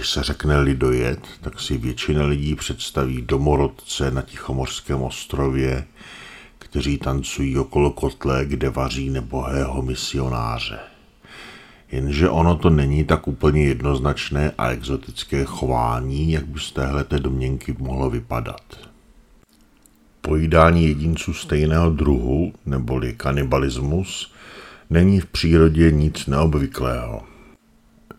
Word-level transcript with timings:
Když 0.00 0.10
se 0.10 0.22
řekne 0.22 0.60
lidojet, 0.60 1.20
tak 1.40 1.60
si 1.60 1.78
většina 1.78 2.24
lidí 2.24 2.54
představí 2.54 3.22
domorodce 3.22 4.10
na 4.10 4.22
Tichomorském 4.22 5.02
ostrově, 5.02 5.84
kteří 6.58 6.98
tancují 6.98 7.58
okolo 7.58 7.90
kotle, 7.90 8.44
kde 8.44 8.70
vaří 8.70 9.10
nebohého 9.10 9.82
misionáře. 9.82 10.78
Jenže 11.92 12.28
ono 12.28 12.56
to 12.56 12.70
není 12.70 13.04
tak 13.04 13.28
úplně 13.28 13.64
jednoznačné 13.64 14.52
a 14.58 14.70
exotické 14.70 15.44
chování, 15.44 16.32
jak 16.32 16.46
by 16.46 16.60
z 16.60 16.72
téhle 16.72 17.04
domněnky 17.18 17.76
mohlo 17.78 18.10
vypadat. 18.10 18.90
Pojídání 20.20 20.84
jedinců 20.84 21.34
stejného 21.34 21.90
druhu, 21.90 22.52
neboli 22.66 23.12
kanibalismus, 23.12 24.32
není 24.90 25.20
v 25.20 25.26
přírodě 25.26 25.90
nic 25.90 26.26
neobvyklého. 26.26 27.29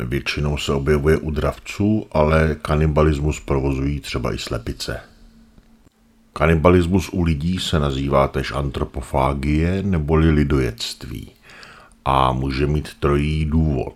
Většinou 0.06 0.58
se 0.58 0.74
objevuje 0.74 1.18
u 1.18 1.32
dravců, 1.32 2.08
ale 2.12 2.56
kanibalismus 2.62 3.40
provozují 3.40 4.00
třeba 4.00 4.34
i 4.34 4.38
slepice. 4.38 5.00
Kanibalismus 6.34 7.10
u 7.10 7.24
lidí 7.24 7.60
se 7.60 7.80
nazývá 7.80 8.28
tež 8.28 8.52
antropofágie 8.52 9.84
neboli 9.84 10.30
lidojectví 10.30 11.32
a 12.06 12.32
může 12.32 12.68
mít 12.68 12.90
trojí 13.00 13.46
důvod. 13.46 13.96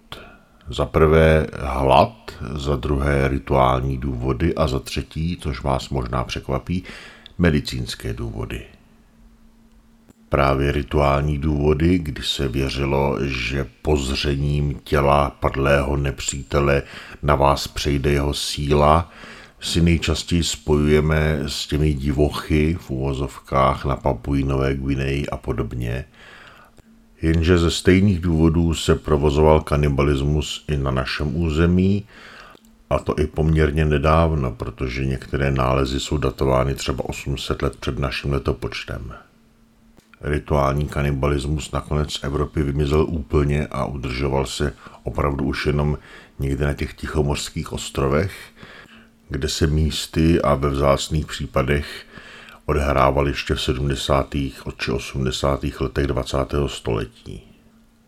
Za 0.70 0.86
prvé 0.86 1.48
hlad, 1.60 2.32
za 2.56 2.76
druhé 2.76 3.28
rituální 3.28 3.98
důvody 3.98 4.56
a 4.56 4.68
za 4.68 4.80
třetí, 4.80 5.38
což 5.42 5.64
vás 5.64 5.90
možná 5.90 6.24
překvapí, 6.24 6.84
medicínské 7.38 8.14
důvody. 8.14 8.66
Právě 10.36 10.72
rituální 10.72 11.38
důvody, 11.38 11.98
kdy 11.98 12.24
se 12.24 12.48
věřilo, 12.48 13.18
že 13.22 13.68
pozřením 13.82 14.80
těla 14.84 15.30
padlého 15.30 15.98
nepřítele 15.98 16.84
na 17.24 17.36
vás 17.36 17.68
přejde 17.68 18.12
jeho 18.12 18.34
síla, 18.34 19.12
si 19.60 19.82
nejčastěji 19.82 20.44
spojujeme 20.44 21.40
s 21.48 21.68
těmi 21.68 21.94
divochy 21.94 22.78
v 22.80 22.90
úvozovkách 22.90 23.86
na 23.86 23.96
Papuinové 23.96 24.76
Gvineji 24.76 25.28
a 25.28 25.38
podobně. 25.38 26.06
Jenže 27.22 27.58
ze 27.58 27.72
stejných 27.72 28.20
důvodů 28.20 28.74
se 28.74 28.96
provozoval 28.96 29.62
kanibalismus 29.62 30.66
i 30.68 30.78
na 30.78 30.92
našem 30.92 31.36
území, 31.36 32.06
a 32.90 33.00
to 33.00 33.20
i 33.20 33.28
poměrně 33.28 33.86
nedávno, 33.86 34.52
protože 34.52 35.06
některé 35.06 35.52
nálezy 35.52 36.00
jsou 36.00 36.18
datovány 36.18 36.76
třeba 36.76 37.10
800 37.10 37.62
let 37.62 37.76
před 37.76 38.00
naším 38.00 38.34
letopočtem. 38.34 39.14
Rituální 40.22 40.88
kanibalismus 40.88 41.72
nakonec 41.72 42.14
z 42.14 42.24
Evropy 42.24 42.64
vymizel 42.64 43.06
úplně 43.10 43.68
a 43.68 43.86
udržoval 43.86 44.46
se 44.46 44.74
opravdu 45.04 45.46
už 45.46 45.66
jenom 45.66 45.98
někde 46.40 46.66
na 46.66 46.74
těch 46.74 46.94
tichomorských 46.94 47.74
ostrovech, 47.74 48.34
kde 49.30 49.50
se 49.50 49.68
místy 49.68 50.42
a 50.42 50.56
ve 50.56 50.70
vzácných 50.70 51.26
případech 51.26 52.06
odehrával 52.66 53.28
ještě 53.28 53.56
v 53.56 53.62
70. 53.62 54.36
či 54.78 54.92
80. 54.92 55.66
letech 55.80 56.08
20. 56.08 56.38
století. 56.68 57.42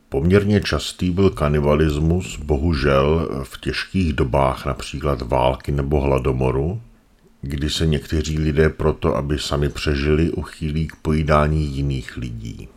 Poměrně 0.10 0.62
častý 0.62 1.12
byl 1.12 1.30
kanibalismus, 1.30 2.40
bohužel 2.40 3.30
v 3.44 3.62
těžkých 3.62 4.14
dobách, 4.14 4.66
například 4.66 5.22
války 5.22 5.72
nebo 5.72 6.02
hladomoru, 6.02 6.82
kdy 7.42 7.70
se 7.70 7.86
někteří 7.86 8.40
lidé 8.40 8.70
proto, 8.70 9.16
aby 9.16 9.40
sami 9.40 9.70
přežili, 9.70 10.32
uchýlí 10.32 10.88
k 10.88 10.96
pojídání 10.96 11.66
jiných 11.66 12.18
lidí. 12.18 12.68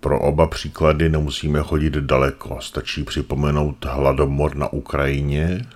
Pro 0.00 0.20
oba 0.20 0.46
příklady 0.46 1.08
nemusíme 1.08 1.62
chodit 1.62 1.92
daleko, 1.92 2.58
stačí 2.60 3.04
připomenout 3.04 3.84
hladomor 3.84 4.56
na 4.56 4.72
Ukrajině, 4.72 5.66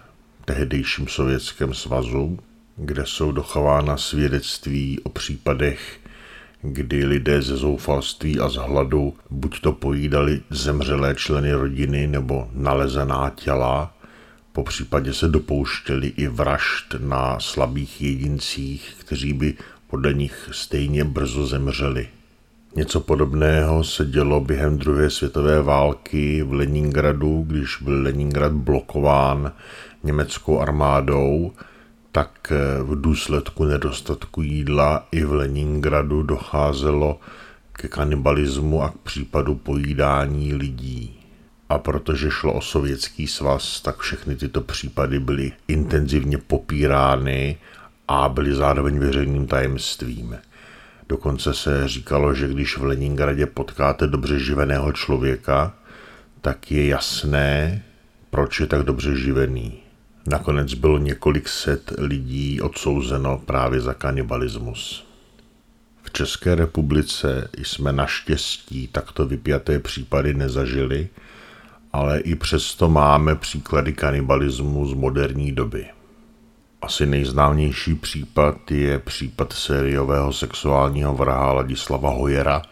tehdejším 0.45 1.09
sovětském 1.09 1.75
svazu, 1.75 2.39
kde 2.77 3.03
jsou 3.07 3.33
dochována 3.33 3.97
svědectví 3.97 5.01
o 5.03 5.09
případech, 5.09 6.01
kdy 6.63 7.05
lidé 7.05 7.43
ze 7.43 7.57
zoufalství 7.57 8.41
a 8.41 8.49
z 8.49 8.55
hladu 8.55 9.15
buď 9.31 9.61
to 9.61 9.73
pojídali 9.73 10.41
zemřelé 10.51 11.15
členy 11.15 11.53
rodiny 11.53 12.07
nebo 12.07 12.49
nalezená 12.53 13.33
těla, 13.35 13.95
po 14.53 14.65
případě 14.65 15.15
se 15.15 15.29
dopouštěli 15.29 16.09
i 16.09 16.29
vražd 16.29 16.95
na 16.99 17.41
slabých 17.41 18.03
jedincích, 18.03 18.95
kteří 18.99 19.33
by 19.33 19.55
podle 19.87 20.15
nich 20.15 20.49
stejně 20.53 21.05
brzo 21.05 21.47
zemřeli. 21.47 22.09
Něco 22.77 23.01
podobného 23.01 23.85
se 23.85 24.05
dělo 24.05 24.41
během 24.41 24.79
druhé 24.79 25.11
světové 25.11 25.63
války 25.63 26.43
v 26.43 26.53
Leningradu, 26.53 27.45
když 27.47 27.77
byl 27.83 28.03
Leningrad 28.03 28.53
blokován 28.53 29.53
německou 30.05 30.61
armádou, 30.61 31.53
tak 32.13 32.53
v 32.83 33.01
důsledku 33.01 33.65
nedostatku 33.65 34.43
jídla 34.43 35.07
i 35.13 35.25
v 35.25 35.33
Leningradu 35.33 36.23
docházelo 36.23 37.21
ke 37.73 37.89
kanibalismu 37.89 38.83
a 38.83 38.91
k 38.91 38.99
případu 38.99 39.55
pojídání 39.55 40.55
lidí. 40.55 41.20
A 41.71 41.79
protože 41.79 42.31
šlo 42.31 42.53
o 42.53 42.61
sovětský 42.61 43.27
svaz, 43.27 43.81
tak 43.81 43.99
všechny 43.99 44.37
tyto 44.37 44.61
případy 44.61 45.21
byly 45.21 45.53
intenzivně 45.69 46.39
popírány 46.39 47.59
a 48.09 48.29
byly 48.29 48.55
zároveň 48.55 48.99
veřejným 48.99 49.47
tajemstvím. 49.47 50.39
Dokonce 51.09 51.55
se 51.55 51.89
říkalo, 51.89 52.35
že 52.35 52.49
když 52.49 52.79
v 52.79 52.85
Leningradě 52.85 53.47
potkáte 53.47 54.07
dobře 54.07 54.39
živeného 54.39 54.93
člověka, 54.93 55.75
tak 56.41 56.71
je 56.71 56.87
jasné, 56.87 57.83
proč 58.31 58.61
je 58.61 58.67
tak 58.67 58.83
dobře 58.83 59.17
živený. 59.17 59.73
Nakonec 60.27 60.75
bylo 60.75 60.99
několik 60.99 61.49
set 61.49 61.93
lidí 61.99 62.61
odsouzeno 62.61 63.39
právě 63.39 63.81
za 63.81 63.95
kanibalismus. 63.95 65.07
V 66.03 66.11
České 66.11 66.55
republice 66.55 67.49
jsme 67.59 67.93
naštěstí 67.93 68.89
takto 68.89 69.27
vypjaté 69.27 69.79
případy 69.79 70.35
nezažili, 70.35 71.09
ale 71.93 72.21
i 72.21 72.35
přesto 72.35 72.89
máme 72.89 73.35
příklady 73.35 73.93
kanibalismu 73.93 74.87
z 74.87 74.95
moderní 74.95 75.53
doby. 75.53 75.87
Asi 76.83 77.07
nejznámější 77.07 77.95
případ 77.95 78.71
je 78.71 78.99
případ 78.99 79.53
sériového 79.53 80.33
sexuálního 80.33 81.15
vraha 81.15 81.53
Ladislava 81.53 82.11
Hojera, 82.11 82.63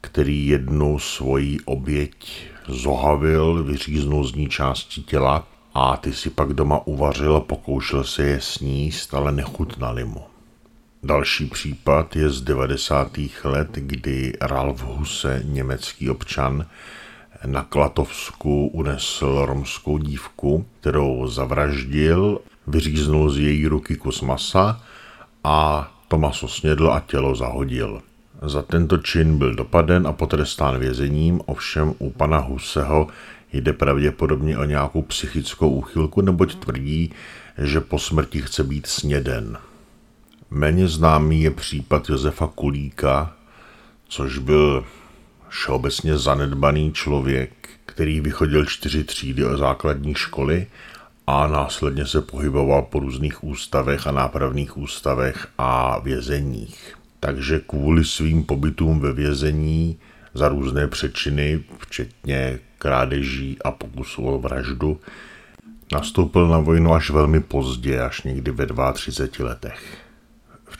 který 0.00 0.46
jednu 0.46 0.98
svoji 0.98 1.60
oběť 1.64 2.46
zohavil, 2.68 3.64
vyříznul 3.64 4.24
z 4.24 4.34
ní 4.34 4.48
části 4.48 5.02
těla 5.02 5.46
a 5.74 5.96
ty 5.96 6.12
si 6.12 6.30
pak 6.30 6.52
doma 6.52 6.86
uvařil 6.86 7.40
pokoušel 7.40 8.04
se 8.04 8.22
je 8.22 8.40
sníst, 8.40 9.14
ale 9.14 9.32
nechutnali 9.32 10.04
mu. 10.04 10.22
Další 11.02 11.46
případ 11.46 12.16
je 12.16 12.30
z 12.30 12.40
90. 12.40 13.18
let, 13.44 13.68
kdy 13.72 14.32
Ralf 14.40 14.82
Huse, 14.82 15.42
německý 15.44 16.10
občan, 16.10 16.66
na 17.46 17.62
Klatovsku 17.62 18.66
unesl 18.66 19.44
romskou 19.44 19.98
dívku, 19.98 20.66
kterou 20.80 21.26
zavraždil, 21.26 22.40
vyříznul 22.66 23.30
z 23.30 23.38
její 23.38 23.66
ruky 23.66 23.96
kus 23.96 24.20
masa 24.20 24.82
a 25.44 25.90
to 26.08 26.18
maso 26.18 26.48
snědl 26.48 26.92
a 26.92 27.00
tělo 27.00 27.34
zahodil. 27.34 28.02
Za 28.42 28.62
tento 28.62 28.98
čin 28.98 29.38
byl 29.38 29.54
dopaden 29.54 30.06
a 30.06 30.12
potrestán 30.12 30.78
vězením, 30.78 31.40
ovšem 31.46 31.94
u 31.98 32.10
pana 32.10 32.38
Huseho 32.38 33.06
jde 33.52 33.72
pravděpodobně 33.72 34.58
o 34.58 34.64
nějakou 34.64 35.02
psychickou 35.02 35.70
úchylku, 35.70 36.20
neboť 36.20 36.54
tvrdí, 36.54 37.12
že 37.58 37.80
po 37.80 37.98
smrti 37.98 38.42
chce 38.42 38.64
být 38.64 38.86
sněden. 38.86 39.58
Méně 40.50 40.88
známý 40.88 41.42
je 41.42 41.50
případ 41.50 42.08
Josefa 42.08 42.46
Kulíka, 42.46 43.32
což 44.08 44.38
byl 44.38 44.84
všeobecně 45.50 46.18
zanedbaný 46.18 46.92
člověk, 46.92 47.50
který 47.86 48.20
vychodil 48.20 48.64
čtyři 48.64 49.04
třídy 49.04 49.44
o 49.44 49.56
základní 49.56 50.14
školy 50.14 50.66
a 51.26 51.46
následně 51.46 52.06
se 52.06 52.20
pohyboval 52.20 52.82
po 52.82 52.98
různých 52.98 53.44
ústavech 53.44 54.06
a 54.06 54.12
nápravných 54.12 54.76
ústavech 54.76 55.46
a 55.58 55.98
vězeních. 55.98 56.94
Takže 57.20 57.60
kvůli 57.66 58.04
svým 58.04 58.44
pobytům 58.44 59.00
ve 59.00 59.12
vězení 59.12 59.98
za 60.34 60.48
různé 60.48 60.88
přečiny, 60.88 61.62
včetně 61.78 62.58
krádeží 62.78 63.58
a 63.64 63.70
pokusů 63.70 64.22
o 64.24 64.38
vraždu, 64.38 65.00
nastoupil 65.92 66.48
na 66.48 66.58
vojnu 66.58 66.94
až 66.94 67.10
velmi 67.10 67.40
pozdě, 67.40 68.00
až 68.00 68.22
někdy 68.22 68.50
ve 68.50 68.66
32 68.92 69.48
letech. 69.48 70.09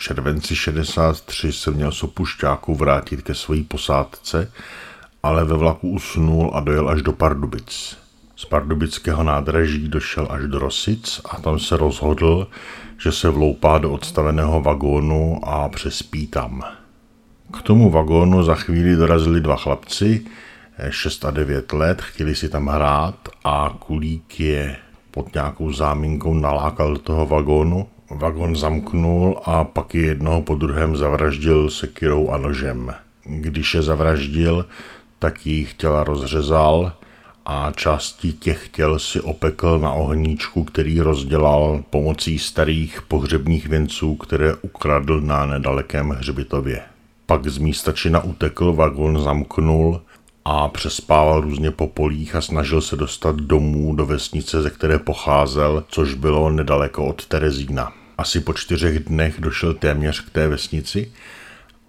Červenci 0.00 0.56
63 0.56 1.52
se 1.52 1.70
měl 1.70 1.92
z 1.92 2.02
opušťáků 2.02 2.74
vrátit 2.74 3.22
ke 3.22 3.34
své 3.34 3.62
posádce, 3.62 4.52
ale 5.22 5.44
ve 5.44 5.56
vlaku 5.56 5.88
usnul 5.90 6.50
a 6.54 6.60
dojel 6.60 6.88
až 6.88 7.02
do 7.02 7.12
Pardubic. 7.12 7.98
Z 8.36 8.44
pardubického 8.44 9.22
nádraží 9.22 9.88
došel 9.88 10.26
až 10.30 10.42
do 10.42 10.58
Rosic 10.58 11.20
a 11.24 11.40
tam 11.40 11.58
se 11.58 11.76
rozhodl, 11.76 12.48
že 12.98 13.12
se 13.12 13.30
vloupá 13.30 13.78
do 13.78 13.92
odstaveného 13.92 14.60
vagónu 14.62 15.40
a 15.44 15.68
přespí 15.68 16.26
tam. 16.26 16.62
K 17.52 17.62
tomu 17.62 17.90
vagónu 17.90 18.42
za 18.42 18.54
chvíli 18.54 18.96
dorazili 18.96 19.40
dva 19.40 19.56
chlapci, 19.56 20.26
6 20.90 21.24
a 21.24 21.30
9 21.30 21.72
let, 21.72 22.02
chtěli 22.02 22.34
si 22.34 22.48
tam 22.48 22.66
hrát 22.66 23.28
a 23.44 23.76
Kulík 23.78 24.40
je 24.40 24.76
pod 25.10 25.34
nějakou 25.34 25.72
zámínkou 25.72 26.34
nalákal 26.34 26.92
do 26.92 26.98
toho 26.98 27.26
vagónu. 27.26 27.88
Vagon 28.10 28.56
zamknul 28.56 29.40
a 29.44 29.64
pak 29.64 29.94
je 29.94 30.02
jednoho 30.02 30.42
po 30.42 30.54
druhém 30.54 30.96
zavraždil 30.96 31.70
sekirou 31.70 32.30
a 32.30 32.38
nožem. 32.38 32.94
Když 33.24 33.74
je 33.74 33.82
zavraždil, 33.82 34.66
tak 35.18 35.46
jejich 35.46 35.74
těla 35.74 36.04
rozřezal 36.04 36.92
a 37.46 37.72
části 37.76 38.32
těch 38.32 38.68
těl 38.68 38.98
si 38.98 39.20
opekl 39.20 39.78
na 39.78 39.92
ohníčku, 39.92 40.64
který 40.64 41.00
rozdělal 41.00 41.82
pomocí 41.90 42.38
starých 42.38 43.02
pohřebních 43.02 43.66
věnců, 43.66 44.14
které 44.14 44.54
ukradl 44.54 45.20
na 45.20 45.46
nedalekém 45.46 46.10
hřbitově. 46.10 46.80
Pak 47.26 47.46
z 47.46 47.58
místa 47.58 47.92
čina 47.92 48.24
utekl, 48.24 48.72
vagon 48.72 49.22
zamknul 49.22 50.00
a 50.44 50.68
přespával 50.68 51.40
různě 51.40 51.70
po 51.70 51.86
polích 51.86 52.34
a 52.34 52.40
snažil 52.40 52.80
se 52.80 52.96
dostat 52.96 53.36
domů 53.36 53.94
do 53.94 54.06
vesnice, 54.06 54.62
ze 54.62 54.70
které 54.70 54.98
pocházel, 54.98 55.84
což 55.88 56.14
bylo 56.14 56.50
nedaleko 56.50 57.06
od 57.06 57.26
Terezína. 57.26 57.99
Asi 58.20 58.40
po 58.40 58.52
čtyřech 58.52 58.98
dnech 58.98 59.40
došel 59.40 59.74
téměř 59.74 60.20
k 60.20 60.30
té 60.30 60.48
vesnici 60.48 61.12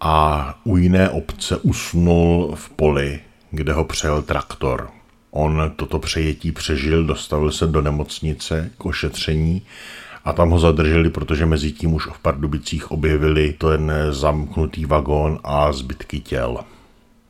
a 0.02 0.56
u 0.64 0.78
jiné 0.78 1.10
obce 1.10 1.58
usnul 1.58 2.56
v 2.56 2.70
poli, 2.70 3.20
kde 3.52 3.74
ho 3.74 3.84
přejel 3.84 4.22
traktor. 4.22 4.90
On 5.32 5.72
toto 5.76 6.00
přejetí 6.00 6.52
přežil, 6.52 7.04
dostavil 7.04 7.52
se 7.52 7.68
do 7.68 7.82
nemocnice 7.82 8.72
k 8.78 8.86
ošetření 8.86 9.62
a 10.26 10.34
tam 10.34 10.50
ho 10.50 10.60
zadrželi, 10.60 11.10
protože 11.10 11.46
mezi 11.46 11.72
tím 11.72 11.94
už 11.94 12.08
v 12.08 12.20
Pardubicích 12.20 12.92
objevili 12.92 13.56
ten 13.58 13.92
zamknutý 14.10 14.86
vagón 14.86 15.40
a 15.44 15.72
zbytky 15.72 16.20
těl. 16.20 16.58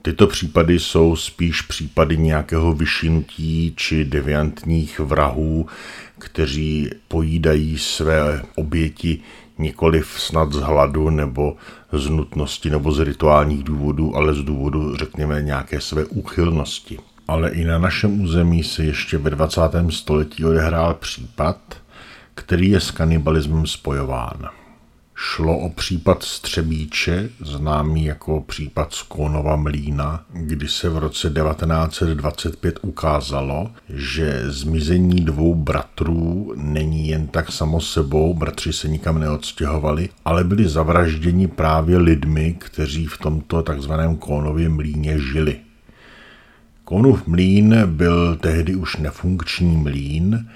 Tyto 0.01 0.27
případy 0.27 0.79
jsou 0.79 1.15
spíš 1.15 1.61
případy 1.61 2.17
nějakého 2.17 2.73
vyšinutí 2.73 3.73
či 3.75 4.05
deviantních 4.05 4.99
vrahů, 4.99 5.65
kteří 6.19 6.89
pojídají 7.07 7.77
své 7.77 8.41
oběti 8.55 9.19
nikoli 9.57 10.03
snad 10.05 10.51
z 10.53 10.55
hladu 10.55 11.09
nebo 11.09 11.55
z 11.91 12.09
nutnosti 12.09 12.69
nebo 12.69 12.91
z 12.91 12.99
rituálních 12.99 13.63
důvodů, 13.63 14.15
ale 14.15 14.33
z 14.33 14.43
důvodu, 14.43 14.95
řekněme, 14.95 15.41
nějaké 15.41 15.81
své 15.81 16.05
úchylnosti. 16.05 16.97
Ale 17.27 17.49
i 17.49 17.63
na 17.63 17.79
našem 17.79 18.21
území 18.21 18.63
se 18.63 18.83
ještě 18.83 19.17
ve 19.17 19.29
20. 19.29 19.61
století 19.89 20.45
odehrál 20.45 20.93
případ, 20.93 21.57
který 22.35 22.69
je 22.69 22.79
s 22.79 22.91
kanibalismem 22.91 23.67
spojován. 23.67 24.60
Šlo 25.23 25.57
o 25.57 25.69
případ 25.69 26.23
Střebíče, 26.23 27.29
známý 27.39 28.05
jako 28.05 28.41
případ 28.41 28.93
Skónova 28.93 29.55
mlína, 29.55 30.25
kdy 30.33 30.67
se 30.67 30.89
v 30.89 30.97
roce 30.97 31.29
1925 31.29 32.79
ukázalo, 32.81 33.71
že 33.89 34.43
zmizení 34.45 35.25
dvou 35.25 35.55
bratrů 35.55 36.53
není 36.55 37.07
jen 37.07 37.27
tak 37.27 37.51
samo 37.51 37.81
sebou, 37.81 38.33
bratři 38.33 38.73
se 38.73 38.87
nikam 38.87 39.19
neodstěhovali, 39.19 40.09
ale 40.25 40.43
byli 40.43 40.69
zavražděni 40.69 41.47
právě 41.47 41.97
lidmi, 41.97 42.55
kteří 42.59 43.07
v 43.07 43.17
tomto 43.17 43.63
takzvaném 43.63 44.15
Kónově 44.15 44.69
mlíně 44.69 45.19
žili. 45.19 45.59
Kónův 46.83 47.27
mlín 47.27 47.75
byl 47.85 48.35
tehdy 48.35 48.75
už 48.75 48.97
nefunkční 48.97 49.77
mlín 49.77 50.49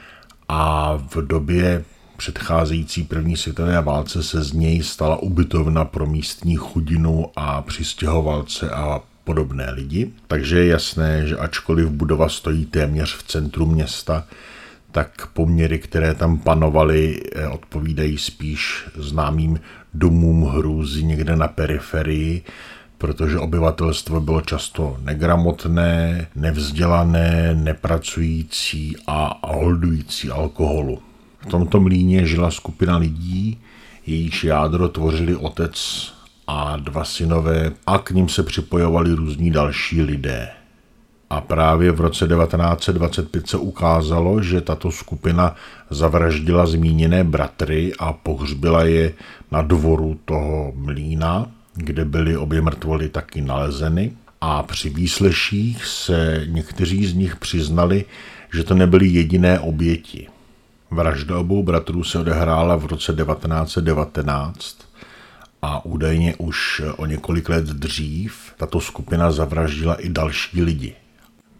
a 0.47 0.93
v 0.97 1.27
době 1.27 1.83
předcházející 2.17 3.03
první 3.03 3.37
světové 3.37 3.81
válce 3.81 4.23
se 4.23 4.43
z 4.43 4.53
něj 4.53 4.83
stala 4.83 5.15
ubytovna 5.15 5.85
pro 5.85 6.05
místní 6.05 6.55
chudinu 6.55 7.25
a 7.35 7.61
přistěhovalce 7.61 8.69
a 8.69 9.01
podobné 9.23 9.71
lidi. 9.71 10.11
Takže 10.27 10.59
je 10.59 10.67
jasné, 10.67 11.27
že 11.27 11.37
ačkoliv 11.37 11.89
budova 11.89 12.29
stojí 12.29 12.65
téměř 12.65 13.17
v 13.17 13.23
centru 13.23 13.65
města, 13.65 14.23
tak 14.91 15.27
poměry, 15.27 15.79
které 15.79 16.13
tam 16.13 16.37
panovaly, 16.37 17.21
eh, 17.35 17.47
odpovídají 17.47 18.17
spíš 18.17 18.85
známým 18.95 19.59
domům 19.93 20.43
hrůzy 20.43 21.03
někde 21.03 21.35
na 21.35 21.47
periferii, 21.47 22.43
protože 22.97 23.39
obyvatelstvo 23.39 24.21
bylo 24.21 24.41
často 24.41 24.97
negramotné, 25.03 26.27
nevzdělané, 26.35 27.55
nepracující 27.55 28.95
a 29.07 29.39
holdující 29.47 30.29
alkoholu. 30.29 31.01
V 31.45 31.49
tomto 31.49 31.79
mlíně 31.79 32.27
žila 32.27 32.51
skupina 32.51 32.97
lidí, 32.97 33.57
jejíž 34.05 34.43
jádro 34.43 34.89
tvořili 34.89 35.35
otec 35.35 35.75
a 36.47 36.77
dva 36.77 37.03
synové 37.03 37.71
a 37.87 37.97
k 37.97 38.11
ním 38.11 38.29
se 38.29 38.43
připojovali 38.43 39.13
různí 39.13 39.51
další 39.51 40.01
lidé. 40.01 40.49
A 41.29 41.41
právě 41.41 41.91
v 41.91 42.01
roce 42.01 42.27
1925 42.27 43.47
se 43.47 43.57
ukázalo, 43.57 44.41
že 44.41 44.61
tato 44.61 44.91
skupina 44.91 45.55
zavraždila 45.89 46.65
zmíněné 46.65 47.23
bratry 47.23 47.93
a 47.99 48.13
pohřbila 48.13 48.83
je 48.83 49.13
na 49.51 49.61
dvoru 49.61 50.19
toho 50.25 50.73
mlína, 50.75 51.51
kde 51.73 52.05
byly 52.05 52.37
obě 52.37 52.61
mrtvoly 52.61 53.09
taky 53.09 53.41
nalezeny. 53.41 54.11
A 54.41 54.63
při 54.63 54.89
výsleších 54.89 55.85
se 55.85 56.43
někteří 56.45 57.05
z 57.05 57.13
nich 57.13 57.35
přiznali, 57.35 58.05
že 58.53 58.63
to 58.63 58.75
nebyly 58.75 59.07
jediné 59.07 59.59
oběti. 59.59 60.27
Vražda 60.91 61.37
obou 61.39 61.63
bratrů 61.63 62.03
se 62.03 62.19
odehrála 62.19 62.75
v 62.75 62.85
roce 62.85 63.13
1919 63.13 64.77
a 65.61 65.85
údajně 65.85 66.35
už 66.35 66.81
o 66.97 67.05
několik 67.05 67.49
let 67.49 67.65
dřív 67.65 68.53
tato 68.57 68.81
skupina 68.81 69.31
zavraždila 69.31 69.95
i 69.95 70.09
další 70.09 70.61
lidi. 70.61 70.95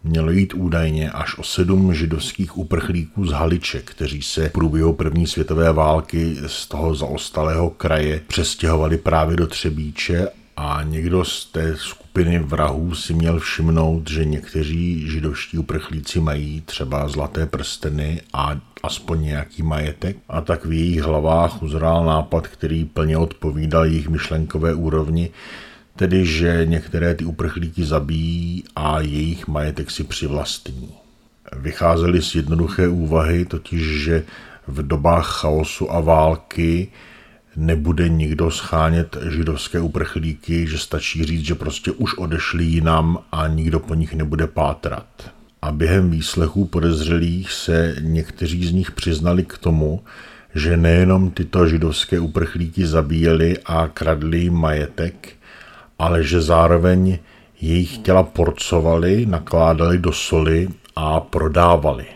Mělo 0.04 0.30
jít 0.30 0.54
údajně 0.54 1.10
až 1.10 1.38
o 1.38 1.42
sedm 1.42 1.94
židovských 1.94 2.58
uprchlíků 2.58 3.26
z 3.26 3.32
Haliče, 3.32 3.80
kteří 3.80 4.22
se 4.22 4.48
v 4.48 4.52
průběhu 4.52 4.92
první 4.92 5.26
světové 5.26 5.72
války 5.72 6.36
z 6.46 6.66
toho 6.66 6.94
zaostalého 6.94 7.70
kraje 7.70 8.20
přestěhovali 8.26 8.98
právě 8.98 9.36
do 9.36 9.46
Třebíče 9.46 10.28
a 10.56 10.82
někdo 10.82 11.24
z 11.24 11.44
té 11.44 11.76
skupiny 11.76 12.38
vrahů 12.38 12.94
si 12.94 13.14
měl 13.14 13.40
všimnout, 13.40 14.10
že 14.10 14.24
někteří 14.24 15.10
židovští 15.10 15.58
uprchlíci 15.58 16.20
mají 16.20 16.60
třeba 16.60 17.08
zlaté 17.08 17.46
prsteny 17.46 18.22
a 18.32 18.60
aspoň 18.82 19.22
nějaký 19.22 19.62
majetek 19.62 20.16
a 20.28 20.40
tak 20.40 20.64
v 20.64 20.72
jejich 20.72 21.02
hlavách 21.02 21.62
uzrál 21.62 22.04
nápad, 22.04 22.48
který 22.48 22.84
plně 22.84 23.16
odpovídal 23.18 23.84
jejich 23.84 24.08
myšlenkové 24.08 24.74
úrovni, 24.74 25.30
tedy 25.96 26.26
že 26.26 26.62
některé 26.64 27.14
ty 27.14 27.24
uprchlíky 27.24 27.84
zabíjí 27.84 28.64
a 28.76 29.00
jejich 29.00 29.48
majetek 29.48 29.90
si 29.90 30.04
přivlastní. 30.04 30.94
Vycházeli 31.56 32.22
z 32.22 32.34
jednoduché 32.34 32.88
úvahy, 32.88 33.44
totiž 33.44 33.82
že 33.82 34.24
v 34.66 34.86
dobách 34.86 35.26
chaosu 35.26 35.92
a 35.92 36.00
války 36.00 36.88
nebude 37.56 38.08
nikdo 38.08 38.50
schánět 38.50 39.16
židovské 39.30 39.80
uprchlíky, 39.80 40.66
že 40.66 40.78
stačí 40.78 41.24
říct, 41.24 41.44
že 41.44 41.54
prostě 41.54 41.90
už 41.90 42.14
odešli 42.14 42.64
jinam 42.64 43.18
a 43.32 43.46
nikdo 43.46 43.80
po 43.80 43.94
nich 43.94 44.14
nebude 44.14 44.46
pátrat. 44.46 45.06
A 45.62 45.72
během 45.72 46.10
výslechů 46.10 46.64
podezřelých 46.64 47.52
se 47.52 47.96
někteří 48.00 48.66
z 48.66 48.72
nich 48.72 48.90
přiznali 48.90 49.44
k 49.44 49.58
tomu, 49.58 50.02
že 50.54 50.76
nejenom 50.76 51.30
tyto 51.30 51.68
židovské 51.68 52.20
uprchlíky 52.20 52.86
zabíjeli 52.86 53.58
a 53.64 53.88
kradli 53.88 54.50
majetek, 54.50 55.28
ale 55.98 56.24
že 56.24 56.40
zároveň 56.40 57.18
jejich 57.60 57.98
těla 57.98 58.22
porcovali, 58.22 59.26
nakládali 59.26 59.98
do 59.98 60.12
soli 60.12 60.68
a 60.96 61.20
prodávali. 61.20 62.15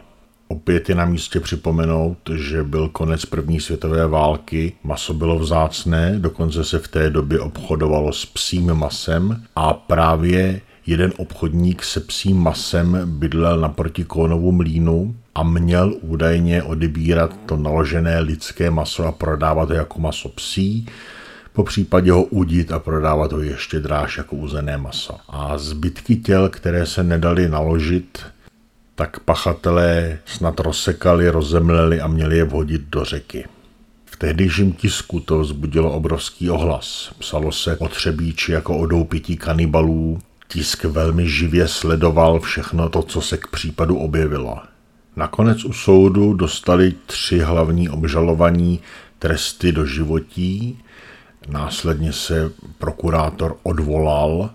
Opět 0.52 0.88
je 0.88 0.94
na 0.94 1.04
místě 1.04 1.40
připomenout, 1.40 2.18
že 2.34 2.62
byl 2.62 2.88
konec 2.88 3.26
první 3.26 3.60
světové 3.60 4.06
války, 4.06 4.72
maso 4.82 5.14
bylo 5.14 5.38
vzácné, 5.38 6.14
dokonce 6.18 6.64
se 6.64 6.78
v 6.78 6.88
té 6.88 7.10
době 7.10 7.40
obchodovalo 7.40 8.12
s 8.12 8.26
psím 8.26 8.74
masem 8.74 9.42
a 9.56 9.74
právě 9.74 10.60
jeden 10.86 11.12
obchodník 11.16 11.82
se 11.82 12.00
psím 12.00 12.38
masem 12.38 13.00
bydlel 13.04 13.60
naproti 13.60 14.04
Kónovu 14.04 14.52
mlínu 14.52 15.16
a 15.34 15.42
měl 15.42 15.94
údajně 16.00 16.62
odebírat 16.62 17.36
to 17.46 17.56
naložené 17.56 18.20
lidské 18.20 18.70
maso 18.70 19.06
a 19.06 19.12
prodávat 19.12 19.68
ho 19.68 19.74
jako 19.74 20.00
maso 20.00 20.28
psí, 20.28 20.86
po 21.52 21.64
případě 21.64 22.12
ho 22.12 22.22
udit 22.22 22.72
a 22.72 22.78
prodávat 22.78 23.32
ho 23.32 23.42
ještě 23.42 23.80
dráž 23.80 24.18
jako 24.18 24.36
uzené 24.36 24.78
maso. 24.78 25.16
A 25.28 25.58
zbytky 25.58 26.16
těl, 26.16 26.48
které 26.48 26.86
se 26.86 27.02
nedali 27.02 27.48
naložit, 27.48 28.18
tak 29.00 29.20
pachatelé 29.20 30.18
snad 30.24 30.60
rozsekali, 30.60 31.30
rozemleli 31.30 32.00
a 32.00 32.06
měli 32.06 32.36
je 32.36 32.44
vhodit 32.44 32.82
do 32.92 33.04
řeky. 33.04 33.44
V 34.04 34.16
tehdejším 34.16 34.72
tisku 34.72 35.20
to 35.20 35.38
vzbudilo 35.38 35.92
obrovský 35.92 36.50
ohlas. 36.50 37.12
Psalo 37.18 37.52
se 37.52 37.76
o 37.76 37.88
Třebíči 37.88 38.52
jako 38.52 38.78
o 38.78 38.86
doupití 38.86 39.36
kanibalů. 39.36 40.18
Tisk 40.48 40.84
velmi 40.84 41.28
živě 41.28 41.68
sledoval 41.68 42.40
všechno 42.40 42.88
to, 42.88 43.02
co 43.02 43.20
se 43.20 43.36
k 43.36 43.46
případu 43.46 43.98
objevilo. 43.98 44.58
Nakonec 45.16 45.64
u 45.64 45.72
soudu 45.72 46.34
dostali 46.34 46.94
tři 47.06 47.38
hlavní 47.38 47.88
obžalovaní 47.88 48.80
tresty 49.18 49.72
do 49.72 49.86
životí. 49.86 50.78
Následně 51.48 52.12
se 52.12 52.52
prokurátor 52.78 53.56
odvolal 53.62 54.50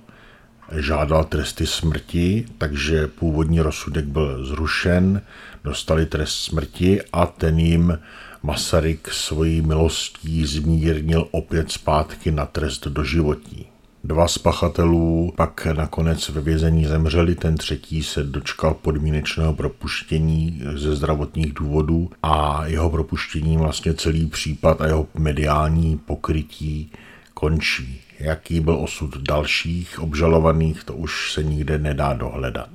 žádal 0.72 1.24
tresty 1.24 1.68
smrti, 1.68 2.46
takže 2.58 3.08
původní 3.08 3.60
rozsudek 3.60 4.06
byl 4.06 4.46
zrušen, 4.46 5.22
dostali 5.64 6.06
trest 6.06 6.36
smrti 6.36 7.02
a 7.14 7.26
ten 7.26 7.60
jim 7.60 8.00
Masaryk 8.44 9.10
svojí 9.12 9.62
milostí 9.62 10.46
zmírnil 10.46 11.28
opět 11.32 11.72
zpátky 11.72 12.32
na 12.32 12.46
trest 12.46 12.88
do 12.88 13.04
životí. 13.04 13.68
Dva 14.04 14.28
z 14.28 14.38
pachatelů 14.38 15.34
pak 15.36 15.68
nakonec 15.74 16.30
ve 16.30 16.42
vězení 16.42 16.86
zemřeli, 16.86 17.36
ten 17.36 17.58
třetí 17.58 18.04
se 18.04 18.24
dočkal 18.24 18.74
podmínečného 18.74 19.54
propuštění 19.54 20.62
ze 20.76 20.96
zdravotních 20.96 21.54
důvodů 21.54 22.10
a 22.24 22.66
jeho 22.66 22.90
propuštěním 22.90 23.60
vlastně 23.60 23.94
celý 23.94 24.26
případ 24.26 24.82
a 24.82 24.88
jeho 24.88 25.08
mediální 25.18 25.98
pokrytí 25.98 26.92
končí. 27.34 28.05
Jaký 28.20 28.60
byl 28.60 28.76
osud 28.76 29.18
dalších 29.18 30.00
obžalovaných, 30.00 30.84
to 30.84 30.94
už 30.94 31.34
se 31.34 31.44
nikde 31.44 31.78
nedá 31.78 32.14
dohledat. 32.14 32.70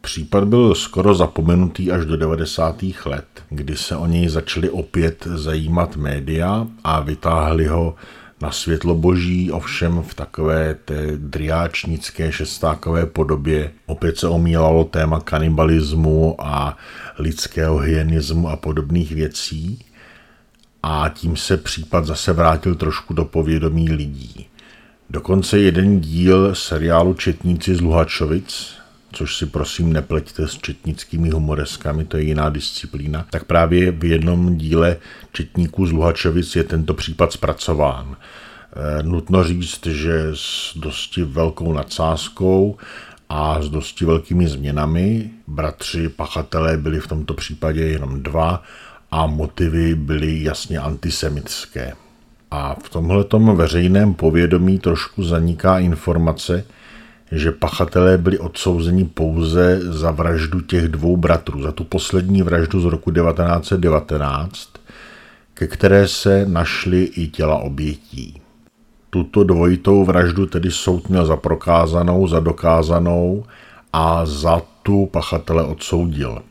Případ 0.00 0.44
byl 0.44 0.74
skoro 0.74 1.14
zapomenutý 1.14 1.92
až 1.92 2.04
do 2.04 2.16
90. 2.16 2.84
let, 3.04 3.26
kdy 3.50 3.76
se 3.76 3.96
o 3.96 4.06
něj 4.06 4.28
začaly 4.28 4.70
opět 4.70 5.28
zajímat 5.34 5.96
média 5.96 6.66
a 6.84 7.00
vytáhli 7.00 7.66
ho 7.66 7.94
na 8.40 8.50
světlo 8.50 8.94
boží, 8.94 9.52
ovšem 9.52 10.02
v 10.02 10.14
takové 10.14 10.74
té 10.74 11.16
driáčnické 11.16 12.32
šestákové 12.32 13.06
podobě. 13.06 13.72
Opět 13.86 14.18
se 14.18 14.28
omílalo 14.28 14.84
téma 14.84 15.20
kanibalismu 15.20 16.36
a 16.38 16.76
lidského 17.18 17.78
hyenismu 17.78 18.48
a 18.48 18.56
podobných 18.56 19.12
věcí 19.12 19.84
a 20.86 21.08
tím 21.08 21.36
se 21.36 21.56
případ 21.56 22.04
zase 22.04 22.32
vrátil 22.32 22.74
trošku 22.74 23.14
do 23.14 23.24
povědomí 23.24 23.92
lidí. 23.92 24.46
Dokonce 25.10 25.58
jeden 25.58 26.00
díl 26.00 26.54
seriálu 26.54 27.14
Četníci 27.14 27.74
z 27.74 27.80
Luhačovic, 27.80 28.74
což 29.12 29.36
si 29.36 29.46
prosím 29.46 29.92
nepleťte 29.92 30.48
s 30.48 30.58
četnickými 30.58 31.30
humoreskami, 31.30 32.04
to 32.04 32.16
je 32.16 32.22
jiná 32.22 32.48
disciplína, 32.48 33.26
tak 33.30 33.44
právě 33.44 33.90
v 33.90 34.04
jednom 34.04 34.56
díle 34.56 34.96
Četníků 35.32 35.86
z 35.86 35.92
Luhačovic 35.92 36.56
je 36.56 36.64
tento 36.64 36.94
případ 36.94 37.32
zpracován. 37.32 38.16
E, 38.16 39.02
nutno 39.02 39.44
říct, 39.44 39.86
že 39.86 40.26
s 40.34 40.76
dosti 40.76 41.22
velkou 41.22 41.72
nadsázkou 41.72 42.76
a 43.28 43.62
s 43.62 43.68
dosti 43.68 44.04
velkými 44.04 44.48
změnami. 44.48 45.30
Bratři 45.46 46.08
pachatelé 46.08 46.76
byli 46.76 47.00
v 47.00 47.06
tomto 47.06 47.34
případě 47.34 47.84
jenom 47.84 48.22
dva 48.22 48.62
a 49.14 49.26
motivy 49.26 49.94
byly 49.94 50.42
jasně 50.42 50.78
antisemitské. 50.78 51.92
A 52.50 52.76
v 52.84 52.88
tomhletom 52.88 53.56
veřejném 53.56 54.14
povědomí 54.14 54.78
trošku 54.78 55.24
zaniká 55.24 55.78
informace, 55.78 56.64
že 57.32 57.52
pachatelé 57.52 58.18
byli 58.18 58.38
odsouzeni 58.38 59.04
pouze 59.04 59.80
za 59.82 60.10
vraždu 60.10 60.60
těch 60.60 60.88
dvou 60.88 61.16
bratrů, 61.16 61.62
za 61.62 61.72
tu 61.72 61.84
poslední 61.84 62.42
vraždu 62.42 62.80
z 62.80 62.84
roku 62.84 63.10
1919, 63.10 64.68
ke 65.54 65.66
které 65.66 66.08
se 66.08 66.46
našly 66.48 67.04
i 67.04 67.28
těla 67.28 67.56
obětí. 67.56 68.42
Tuto 69.10 69.44
dvojitou 69.44 70.04
vraždu 70.04 70.46
tedy 70.46 70.70
soud 70.70 71.08
měl 71.08 71.26
za 71.26 71.36
prokázanou, 71.36 72.28
za 72.28 72.40
dokázanou 72.40 73.44
a 73.92 74.26
za 74.26 74.62
tu 74.82 75.06
pachatele 75.06 75.64
odsoudil. 75.64 76.42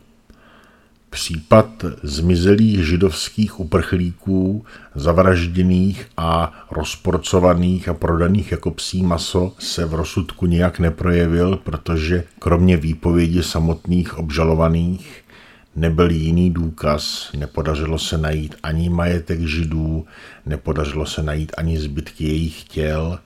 Případ 1.13 1.85
zmizelých 2.03 2.87
židovských 2.87 3.59
uprchlíků, 3.59 4.65
zavražděných 4.95 6.07
a 6.17 6.53
rozporcovaných 6.71 7.89
a 7.89 7.93
prodaných 7.93 8.51
jako 8.51 8.71
psí 8.71 9.03
maso 9.03 9.53
se 9.59 9.85
v 9.85 9.93
rozsudku 9.93 10.45
nijak 10.45 10.79
neprojevil, 10.79 11.57
protože 11.63 12.23
kromě 12.39 12.77
výpovědi 12.77 13.43
samotných 13.43 14.17
obžalovaných 14.17 15.23
nebyl 15.75 16.11
jiný 16.11 16.51
důkaz, 16.51 17.29
nepodařilo 17.37 17.99
se 17.99 18.17
najít 18.17 18.55
ani 18.63 18.89
majetek 18.89 19.39
židů, 19.39 20.05
nepodařilo 20.45 21.05
se 21.05 21.23
najít 21.23 21.51
ani 21.57 21.79
zbytky 21.79 22.23
jejich 22.23 22.63
těl, 22.63 23.19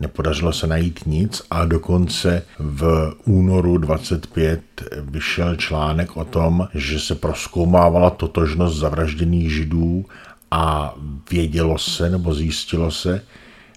Nepodařilo 0.00 0.52
se 0.52 0.66
najít 0.66 1.06
nic 1.06 1.42
a 1.50 1.64
dokonce 1.64 2.42
v 2.58 3.12
únoru 3.24 3.78
25 3.78 4.60
vyšel 5.00 5.56
článek 5.56 6.16
o 6.16 6.24
tom, 6.24 6.68
že 6.74 7.00
se 7.00 7.14
proskoumávala 7.14 8.10
totožnost 8.10 8.76
zavražděných 8.76 9.52
židů 9.52 10.04
a 10.50 10.94
vědělo 11.30 11.78
se 11.78 12.10
nebo 12.10 12.34
zjistilo 12.34 12.90
se, 12.90 13.24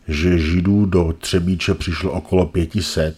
že 0.07 0.39
židů 0.39 0.85
do 0.85 1.13
Třebíče 1.19 1.73
přišlo 1.73 2.11
okolo 2.11 2.45
500 2.45 3.15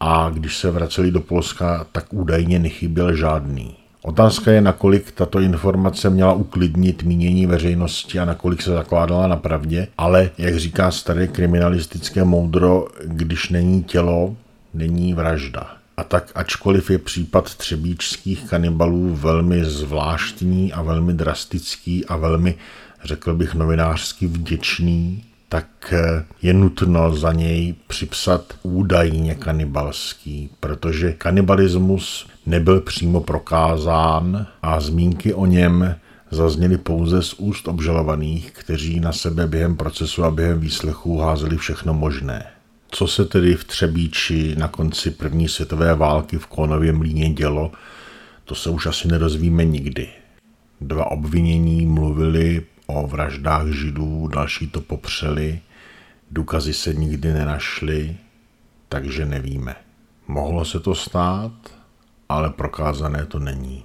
a 0.00 0.30
když 0.30 0.56
se 0.56 0.70
vraceli 0.70 1.10
do 1.10 1.20
Polska, 1.20 1.86
tak 1.92 2.12
údajně 2.12 2.58
nechyběl 2.58 3.16
žádný. 3.16 3.79
Otázka 4.02 4.50
je, 4.50 4.60
nakolik 4.60 5.10
tato 5.10 5.40
informace 5.40 6.10
měla 6.10 6.32
uklidnit 6.32 7.02
mínění 7.02 7.46
veřejnosti 7.46 8.18
a 8.18 8.24
nakolik 8.24 8.62
se 8.62 8.70
zakládala 8.70 9.26
na 9.26 9.36
pravdě, 9.36 9.88
ale 9.98 10.30
jak 10.38 10.56
říká 10.56 10.90
staré 10.90 11.26
kriminalistické 11.26 12.24
moudro, 12.24 12.86
když 13.04 13.48
není 13.48 13.84
tělo, 13.84 14.36
není 14.74 15.14
vražda. 15.14 15.76
A 15.96 16.04
tak 16.04 16.32
ačkoliv 16.34 16.90
je 16.90 16.98
případ 16.98 17.54
třebíčských 17.54 18.48
kanibalů 18.50 19.14
velmi 19.14 19.64
zvláštní 19.64 20.72
a 20.72 20.82
velmi 20.82 21.12
drastický 21.12 22.06
a 22.06 22.16
velmi, 22.16 22.54
řekl 23.04 23.34
bych, 23.34 23.54
novinářsky 23.54 24.26
vděčný, 24.26 25.24
tak 25.52 25.94
je 26.42 26.52
nutno 26.54 27.16
za 27.16 27.32
něj 27.32 27.74
připsat 27.86 28.54
údajně 28.62 29.34
kanibalský, 29.34 30.50
protože 30.60 31.12
kanibalismus 31.12 32.26
nebyl 32.46 32.80
přímo 32.80 33.20
prokázán 33.20 34.46
a 34.62 34.80
zmínky 34.80 35.34
o 35.34 35.46
něm 35.46 35.94
zazněly 36.30 36.78
pouze 36.78 37.22
z 37.22 37.34
úst 37.34 37.68
obžalovaných, 37.68 38.50
kteří 38.52 39.00
na 39.00 39.12
sebe 39.12 39.46
během 39.46 39.76
procesu 39.76 40.24
a 40.24 40.30
během 40.30 40.60
výslechů 40.60 41.18
házeli 41.18 41.56
všechno 41.56 41.94
možné. 41.94 42.46
Co 42.90 43.06
se 43.06 43.24
tedy 43.24 43.54
v 43.54 43.64
Třebíči 43.64 44.54
na 44.58 44.68
konci 44.68 45.10
první 45.10 45.48
světové 45.48 45.94
války 45.94 46.38
v 46.38 46.46
Konově 46.46 46.92
mlíně 46.92 47.30
dělo, 47.30 47.72
to 48.44 48.54
se 48.54 48.70
už 48.70 48.86
asi 48.86 49.08
nerozvíme 49.08 49.64
nikdy. 49.64 50.08
Dva 50.80 51.10
obvinění 51.10 51.86
mluvili 51.86 52.62
o 52.92 53.06
vraždách 53.06 53.66
židů, 53.66 54.28
další 54.28 54.66
to 54.66 54.80
popřeli, 54.80 55.60
důkazy 56.30 56.74
se 56.74 56.94
nikdy 56.94 57.32
nenašly, 57.32 58.16
takže 58.88 59.26
nevíme. 59.26 59.76
Mohlo 60.28 60.64
se 60.64 60.80
to 60.80 60.94
stát? 60.94 61.52
ale 62.30 62.50
prokázané 62.50 63.26
to 63.26 63.38
není. 63.38 63.84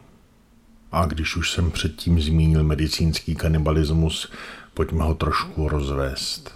A 0.92 1.06
když 1.06 1.36
už 1.36 1.52
jsem 1.52 1.72
předtím 1.72 2.22
zmínil 2.22 2.64
medicínský 2.64 3.36
kanibalismus, 3.36 4.32
pojďme 4.74 5.04
ho 5.04 5.16
trošku 5.16 5.70
rozvést. 5.70 6.54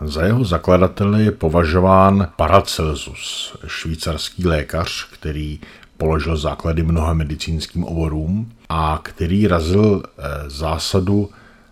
Za 0.00 0.22
jeho 0.22 0.44
zakladatele 0.44 1.22
je 1.22 1.30
považován 1.30 2.28
Paracelsus, 2.36 3.56
švýcarský 3.66 4.46
lékař, 4.46 5.06
který 5.12 5.60
položil 5.96 6.36
základy 6.36 6.82
mnoha 6.82 7.12
medicínským 7.12 7.84
oborům 7.84 8.52
a 8.68 9.00
který 9.02 9.46
razil 9.46 10.02
eh, 10.04 10.22
zásadu 10.50 11.30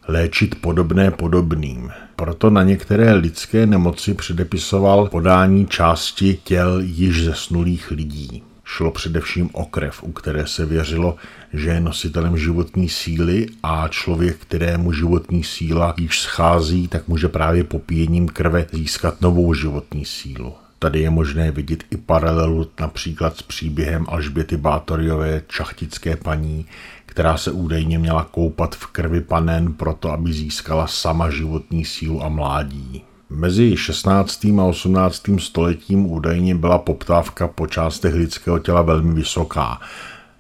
léčit 0.09 0.55
podobné 0.55 1.11
podobným. 1.11 1.91
Proto 2.17 2.51
na 2.51 2.63
některé 2.63 3.15
lidské 3.15 3.67
nemoci 3.67 4.15
předepisoval 4.15 5.09
podání 5.09 5.67
části 5.67 6.39
těl 6.45 6.81
již 6.81 7.25
zesnulých 7.25 7.91
lidí. 7.91 8.43
Šlo 8.65 8.91
především 8.91 9.51
o 9.53 9.65
krev, 9.65 10.03
u 10.03 10.13
které 10.13 10.47
se 10.47 10.67
věřilo, 10.67 11.17
že 11.53 11.71
je 11.71 11.81
nositelem 11.81 12.39
životní 12.39 12.89
síly 12.89 13.47
a 13.63 13.89
člověk, 13.89 14.37
kterému 14.37 14.93
životní 14.93 15.45
síla 15.45 15.95
již 15.99 16.21
schází, 16.21 16.89
tak 16.89 17.09
může 17.09 17.29
právě 17.29 17.65
popíjením 17.65 18.29
krve 18.29 18.67
získat 18.73 19.21
novou 19.21 19.55
životní 19.55 20.05
sílu. 20.05 20.55
Tady 20.79 21.01
je 21.01 21.11
možné 21.11 21.51
vidět 21.51 21.85
i 21.91 21.97
paralelu 21.97 22.71
například 22.81 23.37
s 23.37 23.43
příběhem 23.43 24.07
Alžběty 24.09 24.57
Bátoriové, 24.57 25.43
čachtické 25.49 26.17
paní, 26.17 26.67
která 27.09 27.37
se 27.37 27.51
údajně 27.53 27.99
měla 27.99 28.25
koupat 28.25 28.75
v 28.75 28.87
krvi 28.87 29.21
panen 29.21 29.73
proto, 29.73 30.11
aby 30.11 30.33
získala 30.33 30.87
sama 30.87 31.31
životní 31.31 31.85
sílu 31.85 32.25
a 32.25 32.29
mládí. 32.29 33.05
Mezi 33.31 33.77
16. 33.77 34.45
a 34.45 34.65
18. 34.65 35.23
stoletím 35.39 36.07
údajně 36.07 36.55
byla 36.55 36.79
poptávka 36.79 37.49
po 37.49 37.67
částech 37.67 38.15
lidského 38.15 38.59
těla 38.59 38.83
velmi 38.83 39.15
vysoká. 39.15 39.81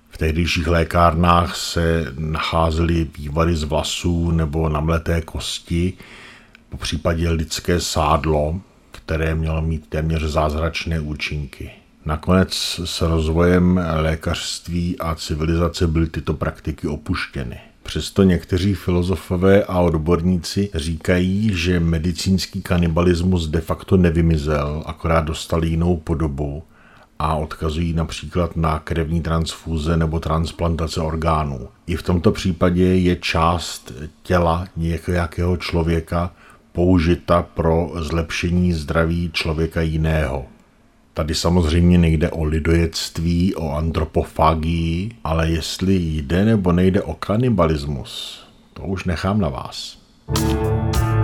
V 0.08 0.18
tehdejších 0.18 0.66
lékárnách 0.66 1.56
se 1.56 2.12
nacházely 2.18 3.08
vývary 3.18 3.56
z 3.56 3.62
vlasů 3.62 4.30
nebo 4.30 4.68
namleté 4.68 5.22
kosti, 5.22 5.92
po 6.68 6.76
případě 6.76 7.30
lidské 7.30 7.80
sádlo, 7.80 8.60
které 8.90 9.34
mělo 9.34 9.62
mít 9.62 9.87
téměř 9.88 10.22
zázračné 10.22 11.00
účinky. 11.00 11.70
Nakonec 12.08 12.80
s 12.84 13.02
rozvojem 13.02 13.80
lékařství 13.96 14.98
a 14.98 15.14
civilizace 15.14 15.86
byly 15.86 16.06
tyto 16.06 16.34
praktiky 16.34 16.88
opuštěny. 16.88 17.60
Přesto 17.82 18.22
někteří 18.22 18.74
filozofové 18.74 19.64
a 19.64 19.80
odborníci 19.80 20.70
říkají, 20.74 21.50
že 21.52 21.80
medicínský 21.80 22.62
kanibalismus 22.62 23.48
de 23.48 23.60
facto 23.60 23.96
nevymizel, 23.96 24.82
akorát 24.86 25.24
dostal 25.24 25.64
jinou 25.64 25.96
podobu 25.96 26.62
a 27.18 27.34
odkazují 27.34 27.92
například 27.92 28.56
na 28.56 28.78
krevní 28.78 29.22
transfúze 29.22 29.96
nebo 29.96 30.20
transplantace 30.20 31.00
orgánů. 31.00 31.68
I 31.86 31.96
v 31.96 32.02
tomto 32.02 32.32
případě 32.32 32.84
je 32.84 33.16
část 33.16 33.92
těla 34.22 34.66
nějakého 34.76 35.56
člověka 35.56 36.30
použita 36.72 37.42
pro 37.42 37.92
zlepšení 37.94 38.72
zdraví 38.72 39.30
člověka 39.32 39.80
jiného. 39.80 40.46
Tady 41.18 41.34
samozřejmě 41.34 41.98
nejde 41.98 42.30
o 42.30 42.44
lidojectví, 42.44 43.54
o 43.54 43.70
antropofagii, 43.72 45.10
ale 45.25 45.50
jestli 45.50 45.94
jde 45.94 46.44
nebo 46.44 46.72
nejde 46.72 47.02
o 47.02 47.14
kanibalismus, 47.14 48.42
to 48.72 48.82
už 48.82 49.04
nechám 49.04 49.40
na 49.40 49.48
vás. 49.48 49.98
thank 50.34 50.96
you 50.96 51.17